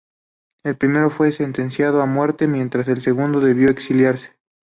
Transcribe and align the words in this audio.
El 0.63 0.77
primero 0.77 1.11
fue 1.11 1.31
sentenciado 1.31 2.01
a 2.01 2.07
muerte, 2.07 2.47
mientras 2.47 2.87
que 2.87 2.91
el 2.93 3.03
segundo 3.03 3.39
debió 3.39 3.69
exiliarse. 3.69 4.31